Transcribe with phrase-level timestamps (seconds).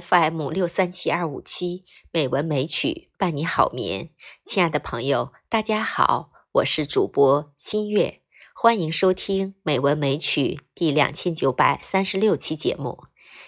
[0.00, 4.08] FM 六三七二五七美文美曲伴你好眠，
[4.42, 8.22] 亲爱的朋友，大家好，我是主播新月，
[8.54, 13.04] 欢迎收听美文美曲第两千九百三十六期节目。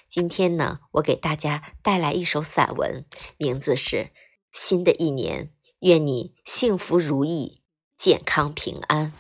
[0.06, 3.06] 今天呢，我给大家带来一首散文，
[3.38, 3.96] 名字是
[4.52, 7.62] 《新的一年，愿你幸福如意，
[7.96, 9.14] 健康平安》。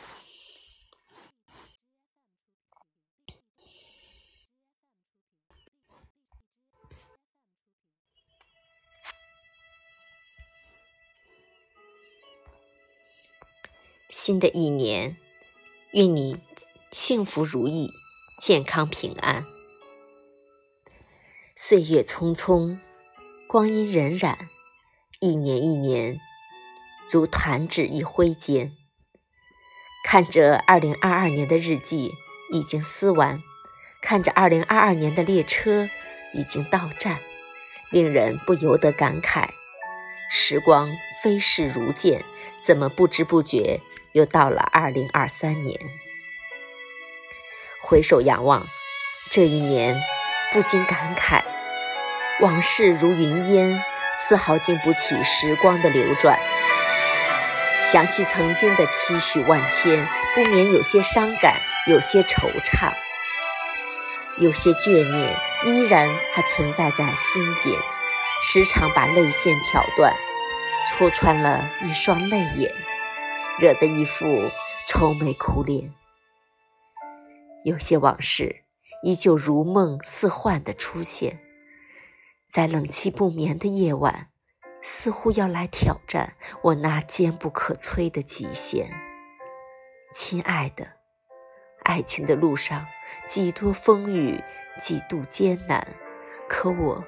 [14.26, 15.18] 新的一年，
[15.92, 16.40] 愿你
[16.90, 17.92] 幸福如意，
[18.40, 19.44] 健康平安。
[21.54, 22.78] 岁月匆匆，
[23.46, 24.34] 光阴荏苒，
[25.20, 26.18] 一年一年
[27.10, 28.72] 如弹指一挥间。
[30.02, 32.14] 看着二零二二年的日记
[32.50, 33.42] 已经撕完，
[34.00, 35.90] 看着二零二二年的列车
[36.32, 37.18] 已经到站，
[37.90, 39.50] 令人不由得感慨：
[40.30, 40.90] 时光
[41.22, 42.24] 飞逝如箭，
[42.62, 43.82] 怎么不知不觉？
[44.14, 45.76] 又到了二零二三年，
[47.80, 48.68] 回首仰望
[49.28, 50.00] 这一年，
[50.52, 51.42] 不禁感慨：
[52.40, 53.82] 往事如云烟，
[54.14, 56.38] 丝毫经不起时光的流转。
[57.82, 60.06] 想起曾经的期许万千，
[60.36, 62.92] 不免有些伤感，有些惆怅，
[64.38, 67.72] 有些眷念依然还存在在心间，
[68.44, 70.14] 时常把泪线挑断，
[70.86, 72.72] 戳穿了一双泪眼。
[73.56, 74.50] 惹得一副
[74.84, 75.94] 愁眉苦脸，
[77.64, 78.64] 有些往事
[79.04, 81.38] 依旧如梦似幻的出现，
[82.48, 84.28] 在冷气不眠的夜晚，
[84.82, 88.90] 似乎要来挑战我那坚不可摧的极限。
[90.12, 90.88] 亲爱的，
[91.84, 92.84] 爱情的路上
[93.24, 94.42] 几多风雨，
[94.80, 95.96] 几度艰难，
[96.48, 97.04] 可我，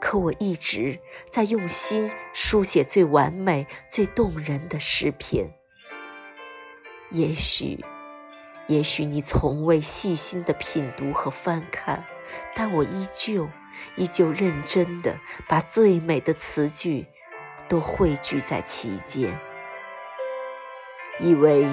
[0.00, 0.98] 可我一直
[1.30, 5.52] 在用心书写最完美、最动人的诗篇。
[7.10, 7.84] 也许，
[8.66, 12.04] 也许你从未细心的品读和翻看，
[12.54, 13.48] 但我依旧，
[13.94, 15.18] 依旧认真的
[15.48, 17.06] 把最美的词句
[17.68, 19.38] 都汇聚在其间，
[21.20, 21.66] 以为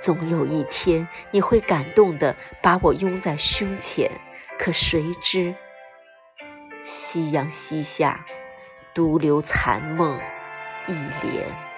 [0.00, 4.08] 总有一天你会感动的把我拥在胸前，
[4.56, 5.54] 可谁知，
[6.84, 8.24] 夕阳西下，
[8.94, 10.16] 独留残梦
[10.86, 11.69] 一帘。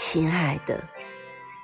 [0.00, 0.84] 亲爱的，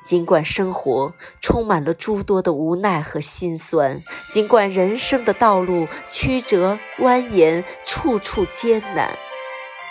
[0.02, 4.02] 尽管生活充满了诸多的无奈和心酸，
[4.32, 9.16] 尽管人生的道路曲折蜿蜒，处处艰难，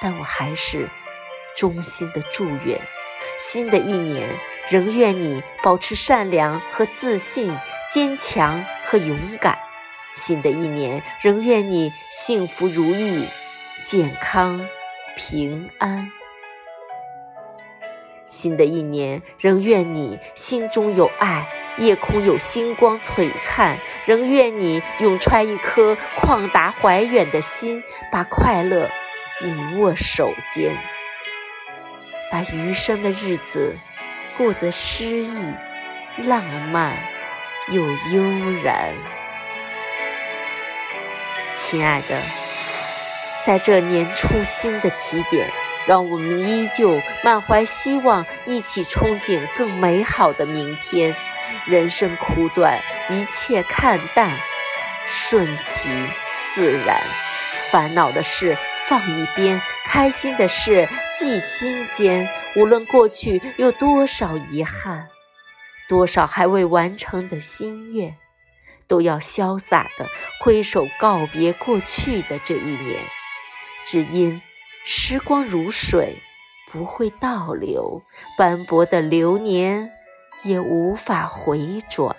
[0.02, 0.90] 但我还是
[1.56, 2.82] 衷心的祝愿，
[3.40, 4.38] 新的一年
[4.70, 7.58] 仍愿你保持善良和自信，
[7.90, 9.58] 坚强和勇敢。
[10.14, 13.26] 新的一年仍愿你幸福如意，
[13.82, 14.68] 健康
[15.16, 16.12] 平安。
[18.34, 28.90] 新的一年，仍愿你心中有爱，夜空有星光璀璨；仍愿你永揣一颗旷达怀远的心，把快乐
[29.32, 30.76] 紧握手间，
[32.32, 33.78] 把余生的日子
[34.36, 35.54] 过得诗意、
[36.18, 36.98] 浪漫
[37.70, 38.96] 又悠然。
[41.54, 42.20] 亲爱的，
[43.46, 45.48] 在这年初新的起点。
[45.86, 51.16] 让我们依旧满怀希望，一起憧憬更美好的明天。
[51.66, 52.80] 人生苦短，
[53.10, 54.40] 一切看淡，
[55.06, 55.90] 顺其
[56.54, 57.02] 自然。
[57.70, 58.58] 烦恼的事
[58.88, 62.30] 放一边，开心的事记心间。
[62.56, 65.10] 无论过去有多少遗憾，
[65.90, 68.16] 多少还未完成的心愿，
[68.88, 70.08] 都要潇洒地
[70.40, 73.00] 挥手告别过去的这一年。
[73.86, 74.42] 只因。
[74.86, 76.22] 时光如水，
[76.70, 78.02] 不会倒流；
[78.38, 79.92] 斑驳的流年
[80.44, 82.14] 也无法回转。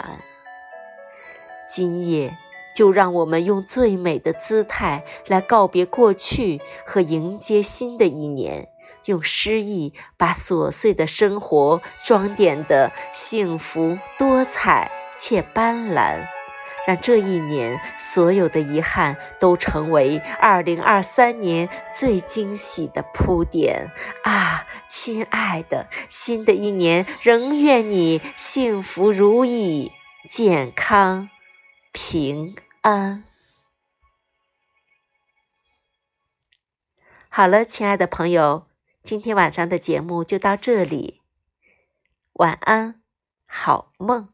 [1.68, 2.38] 今夜，
[2.74, 8.68] 就让我们用最美的姿态来告别过去和迎接新的一年，
[9.04, 16.26] 用诗意把琐碎的生活装点得幸福多彩且斑斓。
[16.86, 23.90] 让这一年所有的遗憾都成为二零二三年最惊喜的铺垫
[24.24, 29.92] 啊，亲爱的，新的一年仍愿你幸福如意、
[30.28, 31.30] 健康
[31.92, 33.24] 平安。
[37.30, 38.66] 好了，亲爱的朋友，
[39.02, 41.22] 今天晚上的节目就到这里，
[42.34, 43.00] 晚安，
[43.46, 44.33] 好梦。